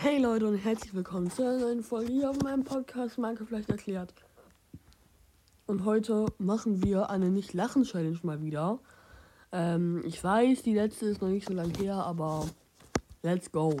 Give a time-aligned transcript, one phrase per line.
[0.00, 3.68] Hey Leute und herzlich willkommen zu einer neuen Folge hier auf meinem Podcast Marke vielleicht
[3.68, 4.14] erklärt.
[5.66, 8.78] Und heute machen wir eine Nicht-Lachen-Challenge mal wieder.
[9.50, 12.46] Ähm, ich weiß, die letzte ist noch nicht so lange her, aber
[13.24, 13.76] let's go.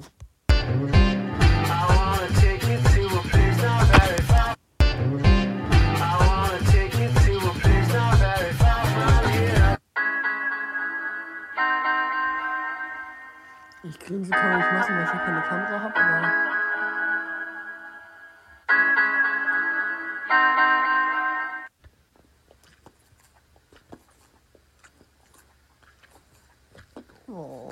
[15.08, 16.32] Ich hier keine Kamera habe, aber.
[27.28, 27.70] Oh.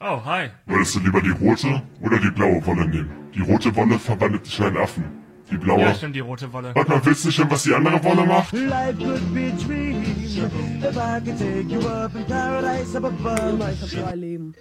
[0.00, 0.50] Oh, hi.
[0.66, 3.30] Würdest du lieber die rote oder die blaue Wolle nehmen?
[3.34, 5.23] Die rote Wolle verwandelt dich in einen Affen.
[5.50, 5.80] Die blaue.
[5.80, 6.74] Ja, stimmt, die rote Wolle.
[6.74, 8.52] Warte mal, willst du schon, was die andere Wolle macht?
[8.54, 13.50] Life could be a dream if I could take you up in paradise up above.
[13.50, 14.54] Immer, ich habe drei Leben.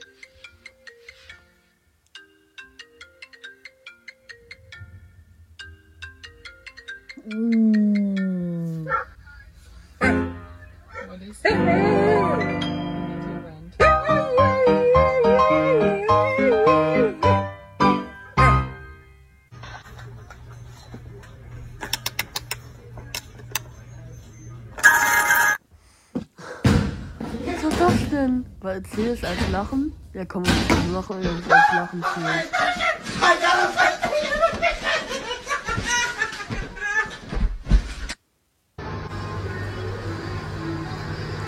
[28.23, 28.45] Denn?
[28.61, 29.93] War erzähl es als Lachen?
[30.13, 32.19] Ja, komm, wir machen es als Lachen zu.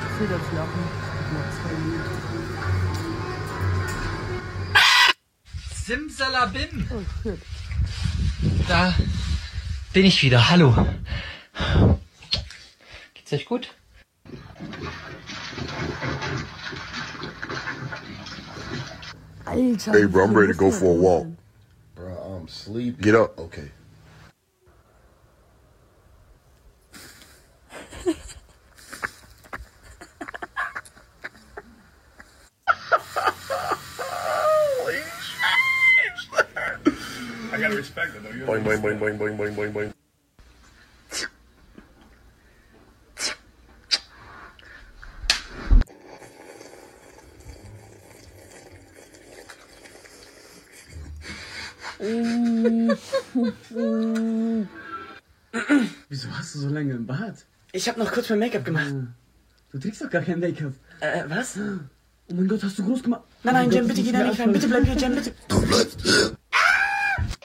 [0.01, 1.05] Erzähl das Lachen.
[5.85, 6.87] Simsalabim.
[6.89, 7.39] Oh shit.
[8.67, 8.93] Da
[9.93, 10.49] bin ich wieder.
[10.49, 10.75] Hallo.
[13.13, 13.69] Geht's euch gut?
[19.55, 19.91] Alter.
[19.93, 21.27] Hey, bro, I'm ready to go for a walk.
[21.95, 23.01] Bro, I'm sleepy.
[23.01, 23.39] Get up.
[23.39, 23.71] Okay.
[37.51, 38.31] I gotta respect it, though.
[38.31, 39.94] You're Boing, boing, boing, boing, boing, boing, boing, boing.
[56.09, 57.33] Wieso hast du so lange im Bad?
[57.71, 58.93] Ich habe noch kurz mein Make-up gemacht.
[58.93, 59.07] Ah.
[59.71, 60.73] Du trägst doch gar kein Make-up.
[61.01, 61.57] Äh, äh was?
[61.57, 61.79] Ah.
[62.29, 63.23] Oh mein Gott, hast du groß gemacht?
[63.43, 64.53] Nein, nein, Oh mein Jen, Gott, bitte das geh muss da mir nicht rein.
[64.53, 65.33] Bitte bleib hier, Jen, bitte.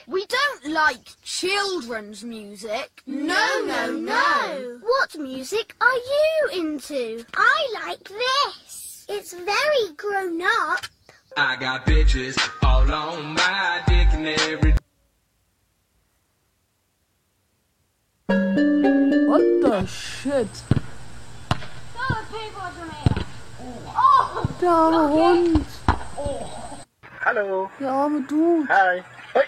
[0.07, 2.89] We don't like children's music.
[3.05, 4.79] No, no, no.
[4.81, 7.23] What music are you into?
[7.35, 9.05] I like this.
[9.09, 10.85] It's very grown up.
[11.37, 13.90] I got bitches all on my dick and
[14.25, 14.73] every
[19.27, 20.47] What the shit?
[24.61, 25.65] Der arme Hund.
[27.25, 27.69] Hallo.
[27.79, 28.67] Der arme Dude.
[28.69, 29.03] Hi.
[29.33, 29.43] Hoi.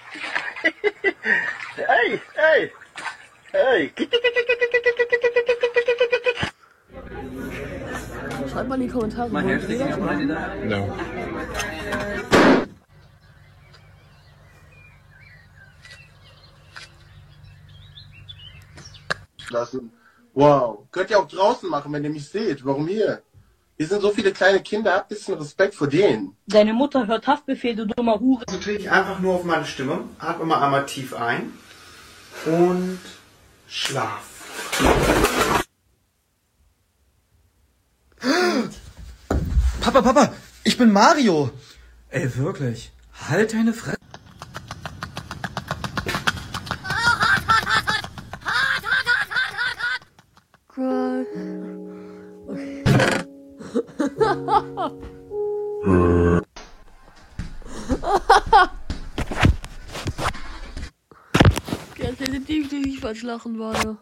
[1.76, 2.72] hey, hey.
[3.52, 3.92] Hey.
[8.52, 10.20] Schreibt mal in die Kommentare, wo ihr das macht.
[10.66, 10.98] No.
[19.54, 19.92] Lassen.
[20.34, 20.88] Wow.
[20.92, 22.66] Könnt ihr auch draußen machen, wenn ihr mich seht.
[22.66, 23.22] Warum hier?
[23.78, 24.94] Hier sind so viele kleine Kinder.
[24.94, 26.36] Habt bisschen Respekt vor denen.
[26.48, 28.46] Deine Mutter hört Haftbefehl, du dummer Hure.
[28.46, 30.04] Konzentriere dich einfach nur auf meine Stimme.
[30.20, 31.54] Atme mal einmal tief ein.
[32.46, 33.00] Und
[33.68, 34.30] schlaf.
[39.82, 41.52] Papa, Papa, ich bin Mario.
[42.10, 42.92] Ey, wirklich.
[43.30, 43.98] Halt deine Fresse.
[61.98, 63.98] Ganz definitiv nicht falsch lachen war.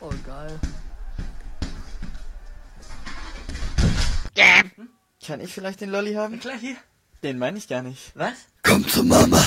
[0.00, 0.60] Oh geil.
[5.26, 6.38] Kann ich vielleicht den Lolli haben?
[6.40, 6.76] Klar, hier.
[7.22, 8.12] Den meine ich gar nicht.
[8.14, 8.34] Was?
[8.62, 9.42] Komm zu Mama.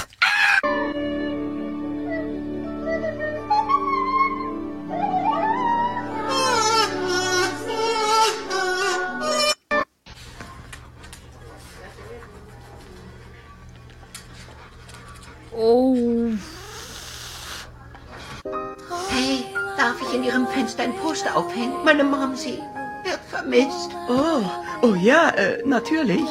[19.90, 21.84] Darf ich in Ihrem Fenster ein Poster aufhängen?
[21.84, 22.60] Meine Mom, sie
[23.04, 23.90] wird vermisst.
[24.08, 24.44] Oh,
[24.84, 26.22] oh ja, äh, natürlich.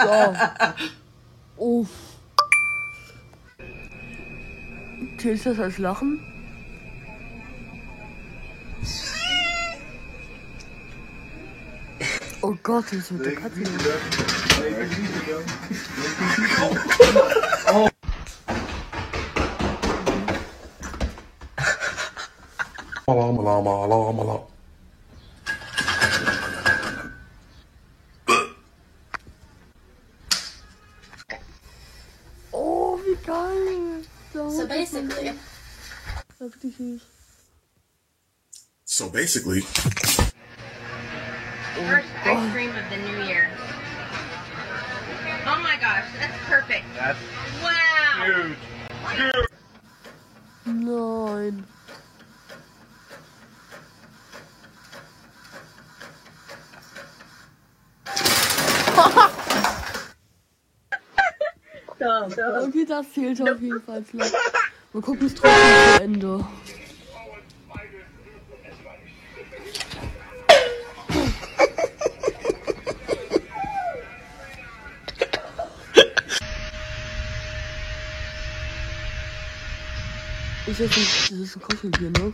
[0.00, 0.36] So.
[1.56, 1.88] Uff.
[5.18, 6.20] Zählst du das als Lachen?
[12.42, 13.62] Oh Gott, das ist mit der Katze.
[17.72, 17.88] Oh,
[33.02, 34.04] wie geil.
[34.34, 35.32] So basically,
[38.84, 39.60] So basically,
[41.88, 43.48] First ice cream of the new year.
[45.46, 46.84] Oh my gosh, that's perfect.
[46.94, 47.18] That's
[47.62, 48.26] wow.
[48.26, 48.58] huge.
[62.36, 62.68] Nein.
[62.68, 64.34] Okay, das zählt auf jeden Fall vielleicht.
[64.92, 66.44] Mal gucken es trotzdem zu Ende.
[80.66, 82.32] Jetzt ein, das ist ein Kuscheltier, ne?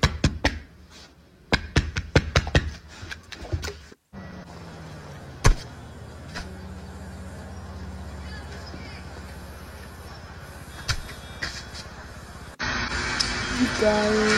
[13.65, 14.29] Wie geil.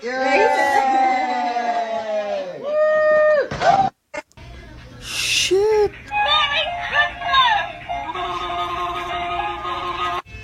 [5.02, 5.92] Shit.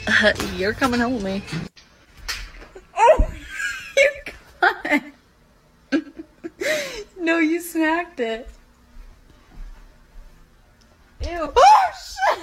[0.56, 1.42] You're coming home with me.
[2.98, 3.26] Oh,
[3.96, 4.10] you
[4.60, 5.02] got it.
[7.18, 8.46] no, you snacked it.
[11.26, 11.52] Ew.
[11.56, 12.38] Oh, shit!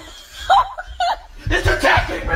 [1.50, 2.34] It's attacking me!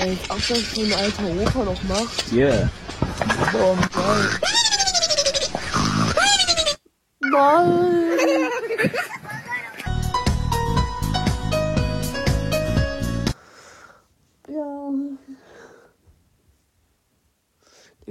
[0.00, 0.48] Ey, das
[1.52, 2.32] so noch macht.
[2.32, 2.70] Yeah.
[3.52, 4.40] Boah, geil.
[7.20, 8.90] Nein!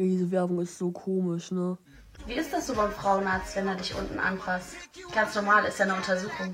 [0.01, 1.77] Diese Werbung ist so komisch, ne?
[2.25, 4.75] Wie ist das so beim Frauenarzt, wenn er dich unten anpasst?
[5.13, 6.53] Ganz normal, ist ja eine Untersuchung.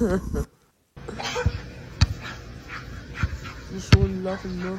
[3.94, 4.78] schon lachen, ne?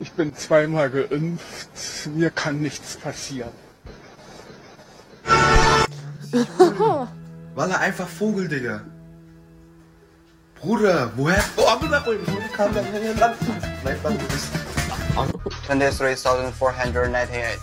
[0.00, 2.06] Ich bin zweimal geimpft.
[2.14, 3.50] Mir kann nichts passieren.
[7.56, 8.82] Walla, einfach Vogel, Digga.
[10.60, 11.42] Bruder, woher?
[11.56, 12.12] Oh, Bruder, wo
[12.52, 13.36] kam das in den Land?
[13.82, 14.50] Vielleicht war das.
[15.66, 17.58] 23,498.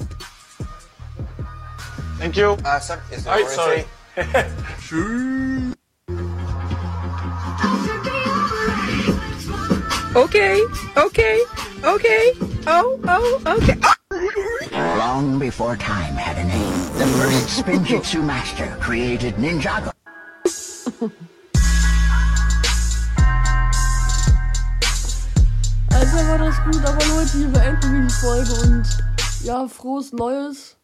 [2.20, 2.58] Thank you.
[2.64, 3.86] Uh, sir, is the Right, sorry.
[10.16, 10.64] Okay,
[10.96, 11.44] okay,
[11.84, 12.32] okay.
[12.68, 13.76] Oh, oh, okay.
[14.72, 19.92] Long before time had a name, the first Spinjitzu master created Ninjago.
[26.16, 28.86] Also war das gut, aber Leute, wir beenden die Folge und
[29.44, 30.75] ja, frohes Neues.